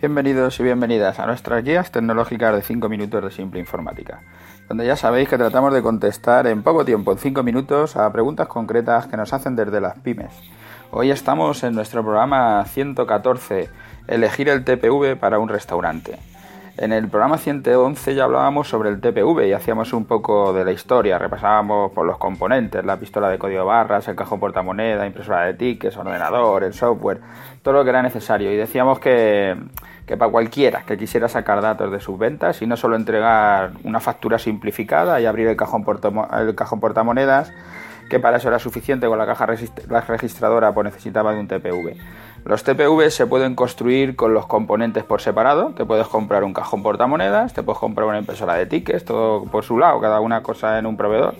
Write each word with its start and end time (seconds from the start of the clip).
Bienvenidos 0.00 0.60
y 0.60 0.62
bienvenidas 0.62 1.18
a 1.18 1.26
nuestras 1.26 1.64
guías 1.64 1.90
tecnológicas 1.90 2.54
de 2.54 2.62
5 2.62 2.88
minutos 2.88 3.20
de 3.20 3.32
simple 3.32 3.58
informática, 3.58 4.20
donde 4.68 4.86
ya 4.86 4.94
sabéis 4.94 5.28
que 5.28 5.36
tratamos 5.36 5.74
de 5.74 5.82
contestar 5.82 6.46
en 6.46 6.62
poco 6.62 6.84
tiempo, 6.84 7.10
en 7.10 7.18
5 7.18 7.42
minutos, 7.42 7.96
a 7.96 8.12
preguntas 8.12 8.46
concretas 8.46 9.08
que 9.08 9.16
nos 9.16 9.32
hacen 9.32 9.56
desde 9.56 9.80
las 9.80 9.98
pymes. 9.98 10.30
Hoy 10.92 11.10
estamos 11.10 11.64
en 11.64 11.74
nuestro 11.74 12.04
programa 12.04 12.64
114, 12.64 13.70
elegir 14.06 14.48
el 14.50 14.62
TPV 14.62 15.16
para 15.18 15.40
un 15.40 15.48
restaurante. 15.48 16.16
En 16.80 16.92
el 16.92 17.08
programa 17.08 17.38
111 17.38 18.14
ya 18.14 18.22
hablábamos 18.22 18.68
sobre 18.68 18.90
el 18.90 19.00
TPV 19.00 19.48
y 19.48 19.52
hacíamos 19.52 19.92
un 19.92 20.04
poco 20.04 20.52
de 20.52 20.64
la 20.64 20.70
historia, 20.70 21.18
repasábamos 21.18 21.90
por 21.90 22.06
los 22.06 22.18
componentes, 22.18 22.84
la 22.84 22.96
pistola 22.96 23.28
de 23.28 23.36
código 23.36 23.64
barras, 23.64 24.06
el 24.06 24.14
cajón 24.14 24.38
portamoneda, 24.38 25.04
impresora 25.04 25.44
de 25.46 25.54
tickets, 25.54 25.96
ordenador, 25.96 26.62
el 26.62 26.72
software, 26.72 27.20
todo 27.62 27.74
lo 27.74 27.82
que 27.82 27.90
era 27.90 28.00
necesario. 28.00 28.52
Y 28.52 28.56
decíamos 28.56 29.00
que, 29.00 29.56
que 30.06 30.16
para 30.16 30.30
cualquiera 30.30 30.84
que 30.86 30.96
quisiera 30.96 31.28
sacar 31.28 31.60
datos 31.62 31.90
de 31.90 31.98
sus 31.98 32.16
ventas 32.16 32.62
y 32.62 32.66
no 32.68 32.76
solo 32.76 32.94
entregar 32.94 33.72
una 33.82 33.98
factura 33.98 34.38
simplificada 34.38 35.20
y 35.20 35.26
abrir 35.26 35.48
el 35.48 35.56
cajón, 35.56 35.84
el 36.38 36.54
cajón 36.54 36.78
portamonedas, 36.78 37.52
que 38.08 38.18
para 38.20 38.38
eso 38.38 38.48
era 38.48 38.58
suficiente 38.58 39.06
con 39.06 39.18
la 39.18 39.26
caja 39.26 39.46
registradora, 39.46 40.72
pues 40.72 40.84
necesitaba 40.84 41.32
de 41.32 41.40
un 41.40 41.48
TPV. 41.48 41.96
Los 42.44 42.64
TPV 42.64 43.10
se 43.10 43.26
pueden 43.26 43.54
construir 43.54 44.16
con 44.16 44.32
los 44.32 44.46
componentes 44.46 45.04
por 45.04 45.20
separado. 45.20 45.74
Te 45.76 45.84
puedes 45.84 46.06
comprar 46.06 46.44
un 46.44 46.54
cajón 46.54 46.82
portamonedas, 46.82 47.52
te 47.52 47.62
puedes 47.62 47.78
comprar 47.78 48.06
una 48.06 48.18
impresora 48.18 48.54
de 48.54 48.66
tickets, 48.66 49.04
todo 49.04 49.44
por 49.44 49.64
su 49.64 49.78
lado, 49.78 50.00
cada 50.00 50.20
una 50.20 50.42
cosa 50.42 50.78
en 50.78 50.86
un 50.86 50.96
proveedor. 50.96 51.34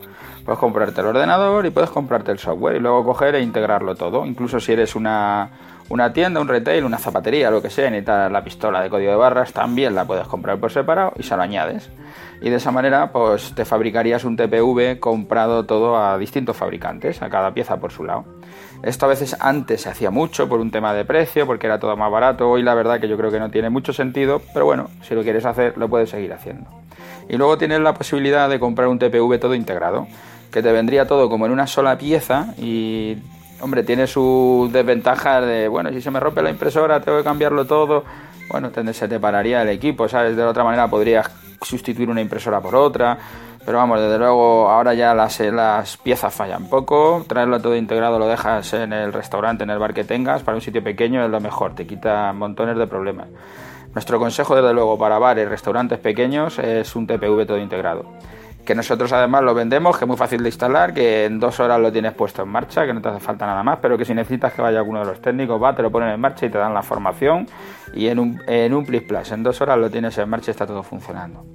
Puedes 0.44 0.58
comprarte 0.58 1.00
el 1.00 1.06
ordenador 1.06 1.66
y 1.66 1.70
puedes 1.70 1.90
comprarte 1.90 2.32
el 2.32 2.38
software 2.38 2.76
y 2.76 2.80
luego 2.80 3.04
coger 3.04 3.34
e 3.36 3.40
integrarlo 3.40 3.94
todo. 3.94 4.26
Incluso 4.26 4.60
si 4.60 4.72
eres 4.72 4.96
una, 4.96 5.50
una 5.88 6.12
tienda, 6.12 6.40
un 6.40 6.48
retail, 6.48 6.84
una 6.84 6.98
zapatería, 6.98 7.50
lo 7.50 7.62
que 7.62 7.70
sea, 7.70 7.90
necesitas 7.90 8.30
la 8.30 8.44
pistola 8.44 8.82
de 8.82 8.90
código 8.90 9.10
de 9.10 9.16
barras, 9.16 9.52
también 9.52 9.94
la 9.94 10.04
puedes 10.04 10.26
comprar 10.26 10.58
por 10.58 10.70
separado 10.70 11.12
y 11.16 11.22
se 11.22 11.36
lo 11.36 11.42
añades. 11.42 11.90
Y 12.40 12.50
de 12.50 12.56
esa 12.56 12.70
manera, 12.70 13.10
pues 13.10 13.54
te 13.54 13.64
fabricarías 13.64 14.24
un 14.24 14.36
TPV 14.36 15.00
comprado 15.00 15.64
todo 15.64 15.96
a 15.96 16.18
distintos 16.18 16.56
fabricantes, 16.56 17.22
a 17.22 17.30
cada 17.30 17.52
pieza 17.52 17.78
por 17.78 17.90
su 17.90 18.04
lado. 18.04 18.24
Esto 18.82 19.06
a 19.06 19.08
veces 19.08 19.36
antes 19.40 19.82
se 19.82 19.88
hacía 19.88 20.10
mucho 20.10 20.48
por 20.48 20.60
un 20.60 20.70
tema 20.70 20.94
de 20.94 21.04
precio, 21.04 21.46
porque 21.46 21.66
era 21.66 21.80
todo 21.80 21.96
más 21.96 22.12
barato. 22.12 22.48
Hoy 22.48 22.62
la 22.62 22.74
verdad 22.74 23.00
que 23.00 23.08
yo 23.08 23.16
creo 23.16 23.30
que 23.30 23.40
no 23.40 23.50
tiene 23.50 23.70
mucho 23.70 23.92
sentido, 23.92 24.40
pero 24.52 24.66
bueno, 24.66 24.88
si 25.02 25.14
lo 25.14 25.22
quieres 25.22 25.44
hacer, 25.46 25.76
lo 25.76 25.88
puedes 25.88 26.10
seguir 26.10 26.32
haciendo. 26.32 26.70
Y 27.28 27.36
luego 27.36 27.58
tienes 27.58 27.80
la 27.80 27.94
posibilidad 27.94 28.48
de 28.48 28.60
comprar 28.60 28.88
un 28.88 28.98
TPV 28.98 29.38
todo 29.40 29.54
integrado, 29.54 30.06
que 30.52 30.62
te 30.62 30.70
vendría 30.70 31.06
todo 31.06 31.28
como 31.28 31.46
en 31.46 31.52
una 31.52 31.66
sola 31.66 31.98
pieza 31.98 32.54
y 32.56 33.16
hombre, 33.60 33.82
tiene 33.82 34.06
sus 34.06 34.72
desventajas 34.72 35.44
de, 35.44 35.68
bueno, 35.68 35.90
si 35.90 36.00
se 36.00 36.10
me 36.10 36.20
rompe 36.20 36.42
la 36.42 36.50
impresora, 36.50 37.00
tengo 37.00 37.18
que 37.18 37.24
cambiarlo 37.24 37.66
todo. 37.66 38.04
Bueno, 38.50 38.70
se 38.92 39.08
te 39.08 39.20
pararía 39.20 39.62
el 39.62 39.68
equipo, 39.68 40.08
¿sabes? 40.08 40.36
De 40.36 40.42
otra 40.42 40.64
manera 40.64 40.88
podrías 40.88 41.30
sustituir 41.60 42.08
una 42.08 42.20
impresora 42.20 42.60
por 42.60 42.74
otra. 42.74 43.18
Pero 43.64 43.76
vamos, 43.76 44.00
desde 44.00 44.16
luego 44.18 44.70
ahora 44.70 44.94
ya 44.94 45.14
las, 45.14 45.40
las 45.40 45.98
piezas 45.98 46.34
fallan 46.34 46.70
poco. 46.70 47.26
Traerlo 47.28 47.60
todo 47.60 47.76
integrado 47.76 48.18
lo 48.18 48.26
dejas 48.26 48.72
en 48.72 48.94
el 48.94 49.12
restaurante, 49.12 49.64
en 49.64 49.70
el 49.70 49.78
bar 49.78 49.92
que 49.92 50.04
tengas. 50.04 50.42
Para 50.42 50.54
un 50.54 50.62
sitio 50.62 50.82
pequeño 50.82 51.22
es 51.22 51.30
lo 51.30 51.40
mejor, 51.40 51.74
te 51.74 51.86
quita 51.86 52.32
montones 52.32 52.78
de 52.78 52.86
problemas. 52.86 53.28
Nuestro 53.92 54.18
consejo, 54.18 54.54
desde 54.56 54.72
luego, 54.72 54.98
para 54.98 55.18
bares 55.18 55.48
restaurantes 55.48 55.98
pequeños 55.98 56.58
es 56.58 56.96
un 56.96 57.06
TPV 57.06 57.46
todo 57.46 57.58
integrado. 57.58 58.06
Que 58.68 58.74
nosotros 58.74 59.10
además 59.14 59.42
lo 59.44 59.54
vendemos, 59.54 59.96
que 59.96 60.04
es 60.04 60.06
muy 60.06 60.18
fácil 60.18 60.42
de 60.42 60.50
instalar, 60.50 60.92
que 60.92 61.24
en 61.24 61.40
dos 61.40 61.58
horas 61.58 61.80
lo 61.80 61.90
tienes 61.90 62.12
puesto 62.12 62.42
en 62.42 62.50
marcha, 62.50 62.84
que 62.84 62.92
no 62.92 63.00
te 63.00 63.08
hace 63.08 63.18
falta 63.18 63.46
nada 63.46 63.62
más, 63.62 63.78
pero 63.80 63.96
que 63.96 64.04
si 64.04 64.12
necesitas 64.12 64.52
que 64.52 64.60
vaya 64.60 64.76
alguno 64.76 64.98
de 64.98 65.06
los 65.06 65.22
técnicos, 65.22 65.58
va, 65.62 65.74
te 65.74 65.80
lo 65.80 65.90
ponen 65.90 66.10
en 66.10 66.20
marcha 66.20 66.44
y 66.44 66.50
te 66.50 66.58
dan 66.58 66.74
la 66.74 66.82
formación. 66.82 67.48
Y 67.94 68.08
en 68.08 68.18
un, 68.18 68.42
en 68.46 68.74
un 68.74 68.84
Plis 68.84 69.04
Plus, 69.04 69.32
en 69.32 69.42
dos 69.42 69.58
horas 69.62 69.78
lo 69.78 69.88
tienes 69.88 70.18
en 70.18 70.28
marcha 70.28 70.50
y 70.50 70.52
está 70.52 70.66
todo 70.66 70.82
funcionando. 70.82 71.46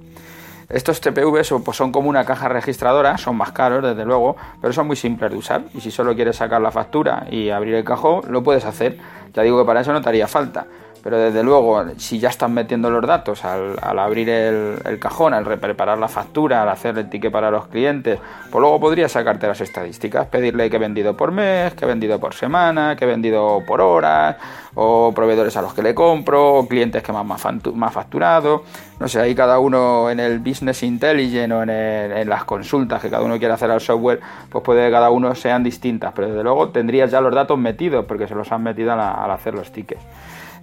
Estos 0.68 1.00
TPV 1.00 1.60
pues 1.64 1.76
son 1.76 1.92
como 1.92 2.08
una 2.08 2.24
caja 2.24 2.48
registradora, 2.48 3.16
son 3.16 3.36
más 3.36 3.52
caros 3.52 3.84
desde 3.84 4.04
luego, 4.04 4.34
pero 4.60 4.72
son 4.72 4.88
muy 4.88 4.96
simples 4.96 5.30
de 5.30 5.36
usar 5.36 5.62
y 5.72 5.80
si 5.82 5.92
solo 5.92 6.16
quieres 6.16 6.34
sacar 6.34 6.60
la 6.60 6.72
factura 6.72 7.28
y 7.30 7.50
abrir 7.50 7.74
el 7.74 7.84
cajón, 7.84 8.22
lo 8.28 8.42
puedes 8.42 8.64
hacer. 8.64 8.98
Ya 9.32 9.42
digo 9.44 9.60
que 9.60 9.64
para 9.64 9.82
eso 9.82 9.92
no 9.92 10.02
te 10.02 10.08
haría 10.08 10.26
falta 10.26 10.66
pero 11.04 11.18
desde 11.18 11.42
luego, 11.42 11.84
si 11.98 12.18
ya 12.18 12.30
están 12.30 12.54
metiendo 12.54 12.88
los 12.88 13.06
datos 13.06 13.44
al, 13.44 13.76
abrir 13.82 14.30
el, 14.30 14.98
cajón, 14.98 15.34
al 15.34 15.44
preparar 15.44 15.98
la 15.98 16.08
factura, 16.08 16.62
al 16.62 16.70
hacer 16.70 16.96
el 16.96 17.10
ticket 17.10 17.30
para 17.30 17.50
los 17.50 17.66
clientes, 17.66 18.18
pues 18.50 18.60
luego 18.62 18.80
podrías 18.80 19.12
sacarte 19.12 19.46
las 19.46 19.60
estadísticas, 19.60 20.26
pedirle 20.28 20.70
que 20.70 20.76
he 20.76 20.78
vendido 20.78 21.14
por 21.14 21.30
mes, 21.30 21.74
que 21.74 21.84
he 21.84 21.88
vendido 21.88 22.18
por 22.18 22.32
semana, 22.32 22.96
que 22.96 23.04
he 23.04 23.06
vendido 23.06 23.62
por 23.66 23.82
horas, 23.82 24.36
o 24.76 25.12
proveedores 25.14 25.54
a 25.58 25.60
los 25.60 25.74
que 25.74 25.82
le 25.82 25.94
compro, 25.94 26.54
o 26.54 26.66
clientes 26.66 27.02
que 27.02 27.12
me 27.12 27.18
han 27.18 27.26
más 27.26 27.92
facturado. 27.92 28.62
No 28.98 29.06
sé, 29.06 29.20
ahí 29.20 29.34
cada 29.34 29.58
uno 29.58 30.08
en 30.08 30.20
el 30.20 30.38
business 30.38 30.82
intelligence 30.84 31.54
o 31.54 31.64
en, 31.64 32.28
las 32.30 32.44
consultas 32.44 33.02
que 33.02 33.10
cada 33.10 33.22
uno 33.22 33.38
quiere 33.38 33.52
hacer 33.52 33.70
al 33.70 33.82
software, 33.82 34.20
pues 34.48 34.64
puede 34.64 34.86
que 34.86 34.90
cada 34.90 35.10
uno 35.10 35.34
sean 35.34 35.62
distintas, 35.62 36.14
pero 36.14 36.28
desde 36.28 36.42
luego 36.42 36.70
tendrías 36.70 37.10
ya 37.10 37.20
los 37.20 37.34
datos 37.34 37.58
metidos 37.58 38.06
porque 38.06 38.26
se 38.26 38.34
los 38.34 38.50
han 38.50 38.62
metido 38.62 38.94
al 38.94 39.30
hacer 39.30 39.52
los 39.52 39.70
tickets. 39.70 40.00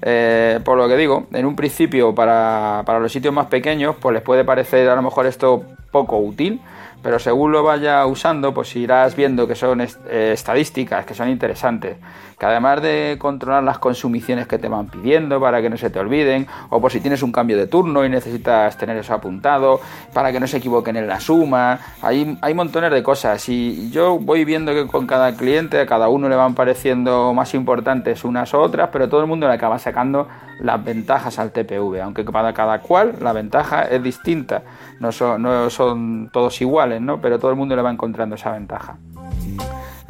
Eh, 0.01 0.59
por 0.63 0.77
lo 0.77 0.87
que 0.87 0.97
digo, 0.97 1.27
en 1.31 1.45
un 1.45 1.55
principio 1.55 2.15
para, 2.15 2.83
para 2.85 2.99
los 2.99 3.11
sitios 3.11 3.33
más 3.33 3.47
pequeños, 3.47 3.95
pues 3.99 4.13
les 4.13 4.23
puede 4.23 4.43
parecer 4.43 4.89
a 4.89 4.95
lo 4.95 5.01
mejor 5.01 5.27
esto 5.27 5.63
poco 5.91 6.17
útil, 6.17 6.61
pero 7.01 7.19
según 7.19 7.51
lo 7.51 7.63
vaya 7.63 8.05
usando, 8.05 8.53
pues 8.53 8.75
irás 8.75 9.15
viendo 9.15 9.47
que 9.47 9.55
son 9.55 9.81
eh, 9.81 9.87
estadísticas, 10.33 11.05
que 11.05 11.13
son 11.13 11.29
interesantes, 11.29 11.97
que 12.37 12.45
además 12.45 12.81
de 12.81 13.17
controlar 13.19 13.63
las 13.63 13.79
consumiciones 13.79 14.47
que 14.47 14.57
te 14.59 14.67
van 14.67 14.87
pidiendo 14.87 15.39
para 15.39 15.61
que 15.61 15.69
no 15.69 15.77
se 15.77 15.89
te 15.89 15.99
olviden, 15.99 16.47
o 16.69 16.79
por 16.79 16.91
si 16.91 16.99
tienes 16.99 17.23
un 17.23 17.31
cambio 17.31 17.57
de 17.57 17.67
turno 17.67 18.05
y 18.05 18.09
necesitas 18.09 18.77
tener 18.77 18.97
eso 18.97 19.13
apuntado, 19.13 19.79
para 20.13 20.31
que 20.31 20.39
no 20.39 20.47
se 20.47 20.57
equivoquen 20.57 20.95
en 20.95 21.07
la 21.07 21.19
suma, 21.19 21.79
hay, 22.01 22.37
hay 22.41 22.53
montones 22.53 22.91
de 22.91 23.01
cosas. 23.01 23.47
Y 23.49 23.89
yo 23.89 24.19
voy 24.19 24.45
viendo 24.45 24.73
que 24.73 24.87
con 24.87 25.07
cada 25.07 25.35
cliente 25.35 25.79
a 25.79 25.85
cada 25.85 26.09
uno 26.09 26.29
le 26.29 26.35
van 26.35 26.55
pareciendo 26.55 27.33
más 27.33 27.53
importantes 27.53 28.23
unas 28.23 28.53
u 28.53 28.57
otras, 28.57 28.89
pero 28.91 29.09
todo 29.09 29.21
el 29.21 29.27
mundo 29.27 29.47
le 29.47 29.53
acaba 29.53 29.79
sacando 29.79 30.27
las 30.61 30.83
ventajas 30.83 31.39
al 31.39 31.51
TPV, 31.51 32.01
aunque 32.01 32.23
para 32.23 32.53
cada 32.53 32.79
cual 32.79 33.15
la 33.19 33.33
ventaja 33.33 33.83
es 33.83 34.01
distinta, 34.01 34.63
no 34.99 35.11
son, 35.11 35.41
no 35.41 35.69
son 35.69 36.29
todos 36.31 36.61
iguales, 36.61 37.01
¿no? 37.01 37.19
pero 37.19 37.39
todo 37.39 37.51
el 37.51 37.57
mundo 37.57 37.75
le 37.75 37.81
va 37.81 37.91
encontrando 37.91 38.35
esa 38.35 38.51
ventaja. 38.51 38.97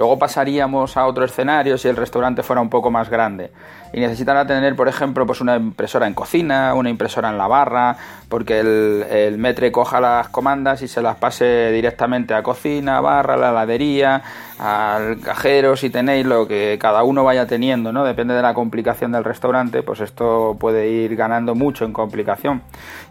Luego 0.01 0.17
pasaríamos 0.17 0.97
a 0.97 1.05
otro 1.05 1.25
escenario 1.25 1.77
si 1.77 1.87
el 1.87 1.95
restaurante 1.95 2.41
fuera 2.41 2.59
un 2.59 2.71
poco 2.71 2.89
más 2.89 3.07
grande 3.07 3.51
y 3.93 3.99
necesitará 3.99 4.45
tener, 4.45 4.75
por 4.75 4.87
ejemplo, 4.87 5.25
pues 5.25 5.41
una 5.41 5.57
impresora 5.57 6.07
en 6.07 6.13
cocina, 6.13 6.73
una 6.73 6.89
impresora 6.89 7.29
en 7.29 7.37
la 7.37 7.47
barra, 7.47 7.97
porque 8.29 8.59
el, 8.59 9.05
el, 9.09 9.37
metre 9.37 9.71
coja 9.71 9.99
las 9.99 10.29
comandas 10.29 10.81
y 10.81 10.87
se 10.87 11.01
las 11.01 11.17
pase 11.17 11.71
directamente 11.71 12.33
a 12.33 12.41
cocina, 12.41 13.01
barra, 13.01 13.35
la 13.35 13.49
heladería, 13.49 14.21
al 14.57 15.19
cajero, 15.19 15.75
si 15.75 15.89
tenéis 15.89 16.25
lo 16.25 16.47
que 16.47 16.77
cada 16.79 17.03
uno 17.03 17.23
vaya 17.23 17.47
teniendo, 17.47 17.91
¿no? 17.91 18.05
Depende 18.05 18.33
de 18.33 18.41
la 18.41 18.53
complicación 18.53 19.11
del 19.11 19.23
restaurante, 19.23 19.83
pues 19.83 19.99
esto 19.99 20.55
puede 20.59 20.87
ir 20.87 21.15
ganando 21.15 21.55
mucho 21.55 21.83
en 21.83 21.91
complicación. 21.91 22.61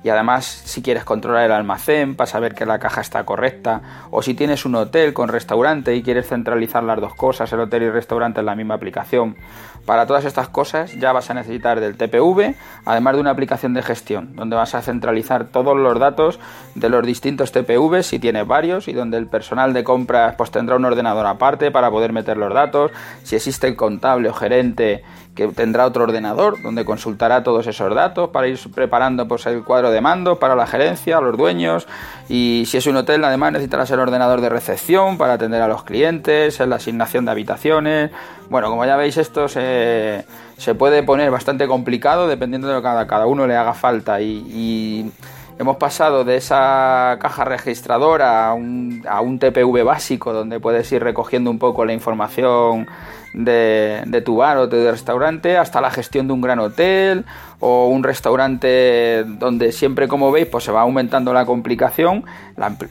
Y 0.03 0.09
además, 0.09 0.47
si 0.47 0.81
quieres 0.81 1.05
controlar 1.05 1.45
el 1.45 1.53
almacén 1.53 2.15
para 2.15 2.27
saber 2.29 2.55
que 2.55 2.65
la 2.65 2.79
caja 2.79 3.00
está 3.00 3.25
correcta, 3.25 3.83
o 4.11 4.23
si 4.23 4.34
tienes 4.34 4.65
un 4.65 4.77
hotel 4.77 5.12
con 5.12 5.29
restaurante 5.29 5.95
y 5.95 6.03
quieres 6.03 6.29
centralizar 6.29 6.80
las 6.87 7.01
dos 7.01 7.15
cosas, 7.15 7.53
el 7.53 7.61
hotel 7.61 7.83
y 7.83 7.87
el 7.87 7.93
restaurante 7.93 8.41
en 8.41 8.47
la 8.47 8.55
misma 8.55 8.75
aplicación, 8.75 9.37
para 9.91 10.06
todas 10.06 10.25
estas 10.25 10.49
cosas 10.49 10.95
ya 10.95 11.11
vas 11.11 11.31
a 11.31 11.34
necesitar 11.34 11.81
del 11.81 11.97
TPV, 11.97 12.55
además 12.84 13.15
de 13.17 13.21
una 13.23 13.33
aplicación 13.33 13.75
de 13.75 13.83
gestión, 13.83 14.37
donde 14.37 14.55
vas 14.55 14.77
a 14.77 14.83
centralizar 14.83 15.47
todos 15.47 15.77
los 15.77 15.99
datos 15.99 16.39
de 16.77 16.89
los 16.89 17.05
distintos 17.05 17.51
TPV, 17.51 18.05
si 18.05 18.21
tienes 18.21 18.47
varios, 18.47 18.87
y 18.87 18.93
donde 18.93 19.19
el 19.19 19.27
personal 19.27 19.73
de 19.73 19.83
compras 19.83 20.37
pues 20.39 20.53
tendrá 20.53 20.77
un 20.77 20.84
ordenador 20.84 21.27
aparte 21.27 21.73
para 21.73 21.91
poder 21.91 22.12
meter 22.12 22.37
los 22.37 22.55
datos, 22.55 22.93
si 23.25 23.34
existe 23.34 23.67
el 23.67 23.75
contable 23.75 24.29
o 24.29 24.32
gerente 24.32 25.03
que 25.35 25.49
tendrá 25.49 25.87
otro 25.87 26.05
ordenador 26.05 26.61
donde 26.61 26.85
consultará 26.85 27.43
todos 27.43 27.67
esos 27.67 27.94
datos 27.94 28.31
para 28.31 28.49
ir 28.49 28.59
preparando 28.75 29.29
pues, 29.29 29.47
el 29.47 29.62
cuadro 29.64 29.91
de 29.91 30.00
mando 30.00 30.38
para 30.38 30.56
la 30.56 30.67
gerencia, 30.67 31.20
los 31.20 31.37
dueños 31.37 31.87
y 32.29 32.64
si 32.67 32.76
es 32.76 32.87
un 32.87 32.97
hotel 32.97 33.25
además 33.25 33.53
necesitarás 33.53 33.91
el 33.91 34.00
ordenador 34.00 34.41
de 34.41 34.49
recepción 34.49 35.19
para 35.19 35.35
atender 35.35 35.62
a 35.62 35.69
los 35.69 35.85
clientes, 35.85 36.61
en 36.61 36.70
la 36.70 36.76
asignación 36.76 37.25
de 37.25 37.31
habitaciones. 37.31 38.11
Bueno, 38.49 38.69
como 38.69 38.85
ya 38.85 38.97
veis 38.97 39.17
esto 39.17 39.49
se, 39.49 39.61
puede 40.79 41.03
poner 41.03 41.31
bastante 41.31 41.67
complicado 41.67 42.29
dependiendo 42.29 42.69
de 42.69 42.75
lo 42.75 42.81
que 42.81 42.85
cada, 42.85 43.06
cada 43.06 43.27
uno 43.27 43.47
le 43.47 43.56
haga 43.56 43.75
falta. 43.75 44.21
Y, 44.21 45.11
hemos 45.59 45.77
pasado 45.77 46.25
de 46.25 46.37
esa 46.37 47.19
caja 47.21 47.44
registradora 47.44 48.49
a 48.49 48.55
un, 48.55 49.05
a 49.06 49.21
un, 49.21 49.38
TPV 49.38 49.82
básico 49.85 50.32
donde 50.32 50.59
puedes 50.59 50.91
ir 50.91 51.03
recogiendo 51.03 51.50
un 51.50 51.59
poco 51.59 51.85
la 51.85 51.93
información 51.93 52.88
de, 53.32 54.03
de 54.06 54.21
tu 54.23 54.37
bar 54.37 54.56
o 54.59 54.67
de 54.67 54.91
restaurante 54.91 55.56
hasta 55.56 55.81
la 55.81 55.91
gestión 55.91 56.27
de 56.27 56.32
un 56.32 56.41
gran 56.41 56.59
hotel 56.59 57.25
o 57.61 57.88
un 57.88 58.03
restaurante 58.03 59.25
donde 59.25 59.73
siempre, 59.73 60.09
como 60.09 60.32
veis, 60.32 60.47
pues 60.47 60.65
se 60.65 60.73
va 60.73 60.81
aumentando 60.81 61.35
la 61.35 61.44
complicación, 61.44 62.25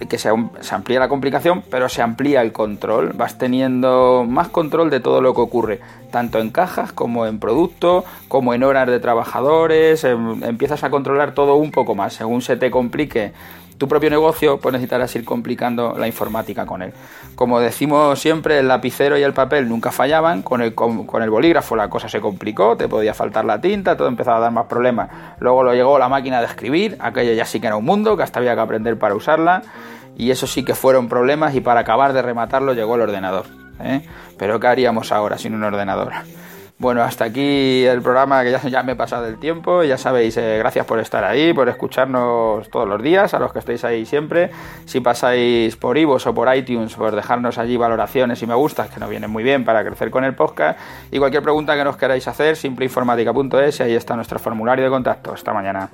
que 0.08 0.20
se, 0.20 0.30
se, 0.62 0.76
amplía 0.76 1.00
la 1.00 1.10
complicación, 1.10 1.64
pero 1.70 1.90
se 1.90 2.04
amplía 2.04 2.42
el 2.44 2.52
control. 2.52 3.14
Vas 3.14 3.40
teniendo 3.40 4.26
más 4.28 4.50
control 4.50 4.92
de 4.92 5.00
todo 5.00 5.22
lo 5.22 5.34
que 5.34 5.42
ocurre, 5.42 5.80
tanto 6.12 6.38
en 6.38 6.52
cajas 6.52 6.94
como 6.94 7.26
en 7.26 7.40
productos, 7.40 8.04
como 8.28 8.54
en 8.54 8.64
horas 8.64 8.88
de 8.88 9.00
trabajadores. 9.00 10.04
Em, 10.04 10.44
empiezas 10.44 10.84
a 10.84 10.92
controlar 10.92 11.34
todo 11.34 11.56
un 11.56 11.72
poco 11.72 11.96
más. 11.96 12.14
Según 12.14 12.44
se 12.44 12.56
te 12.56 12.70
complique 12.70 13.34
tu 13.80 13.88
propio 13.88 14.10
negocio, 14.10 14.60
pues 14.60 14.74
necesitarás 14.74 15.16
ir 15.16 15.24
complicando 15.24 15.96
la 15.98 16.06
informática 16.06 16.66
con 16.66 16.82
él. 16.82 16.94
Como 17.36 17.62
decimos 17.62 18.20
siempre, 18.20 18.60
el 18.60 18.68
lapicero 18.68 19.18
y 19.18 19.24
el 19.24 19.34
papel 19.34 19.70
nunca 19.70 19.92
fallaban, 19.92 20.44
con 20.44 20.62
el, 20.62 20.76
con, 20.76 21.08
el 21.24 21.30
bolígrafo 21.30 21.78
la 21.78 21.90
cosa 21.90 22.10
se 22.10 22.20
complicó, 22.20 22.76
te 22.76 22.90
podía 22.90 23.14
faltar 23.14 23.46
la 23.46 23.62
tinta, 23.62 23.96
todo 23.96 24.10
empezaba 24.10 24.38
a 24.38 24.42
dar 24.42 24.52
más 24.52 24.66
problemas. 24.66 25.10
Luego 25.40 25.64
lo 25.64 25.74
llegó 25.74 25.98
la 25.98 26.10
máquina 26.10 26.42
de 26.42 26.48
escribir, 26.48 26.98
aquello 27.00 27.32
ya 27.32 27.46
sí 27.46 27.62
que 27.62 27.68
era 27.68 27.78
un 27.78 27.86
mundo, 27.86 28.18
que 28.18 28.24
hasta 28.24 28.40
había 28.40 28.54
que 28.54 28.62
aprender 28.62 29.00
para 29.00 29.16
usarla, 29.16 29.62
y 30.18 30.32
eso 30.32 30.46
sí 30.46 30.66
que 30.66 30.76
fueron 30.76 31.08
problemas, 31.08 31.56
y 31.56 31.62
para 31.62 31.80
acabar 31.80 32.12
de 32.12 32.22
rematarlo 32.22 32.74
llegó 32.74 32.96
el 32.96 33.02
ordenador. 33.02 33.46
¿eh? 33.80 34.06
Pero 34.38 34.60
¿qué 34.60 34.68
haríamos 34.68 35.14
ahora 35.14 35.38
sin 35.38 35.56
un 35.56 35.64
ordenador? 35.64 36.12
Bueno, 36.80 37.04
hasta 37.04 37.26
aquí 37.26 37.84
el 37.84 38.02
programa 38.02 38.42
que 38.42 38.58
ya, 38.72 38.84
me 38.84 38.94
he 38.94 38.96
pasado 38.96 39.28
el 39.28 39.38
tiempo. 39.38 39.84
Ya 39.84 39.98
sabéis, 39.98 40.38
eh, 40.38 40.58
gracias 40.60 40.86
por 40.86 40.98
estar 41.00 41.26
ahí, 41.26 41.52
por 41.52 41.68
escucharnos 41.68 42.70
todos 42.70 42.88
los 42.88 43.04
días, 43.04 43.34
a 43.34 43.40
los 43.40 43.52
que 43.52 43.60
estáis 43.60 43.84
ahí 43.84 44.06
siempre. 44.06 44.50
Si 44.86 45.02
pasáis 45.02 45.76
por 45.76 45.98
iVoox 45.98 46.28
o 46.28 46.34
por 46.34 46.56
iTunes, 46.56 46.96
por 46.96 47.14
dejarnos 47.14 47.58
allí 47.58 47.76
valoraciones 47.76 48.42
y 48.44 48.48
me 48.48 48.56
gustas, 48.56 48.90
que 48.90 49.02
nos 49.02 49.10
vienen 49.10 49.30
muy 49.30 49.44
bien 49.44 49.66
para 49.66 49.84
crecer 49.84 50.10
con 50.10 50.24
el 50.24 50.36
podcast. 50.36 50.80
Y 51.12 51.20
cualquier 51.20 51.44
pregunta 51.44 51.76
que 51.76 51.84
nos 51.84 51.98
queráis 51.98 52.26
hacer, 52.30 52.56
simpleinformática.es 52.56 53.82
y 53.82 53.84
ahí 53.84 53.96
está 53.96 54.16
nuestro 54.16 54.40
formulario 54.40 54.86
de 54.86 54.90
contacto. 54.90 55.34
Hasta 55.34 55.54
mañana. 55.54 55.90